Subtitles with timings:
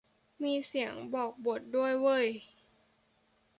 [0.43, 2.27] มีเสียงบอกบทด้วยเว่ย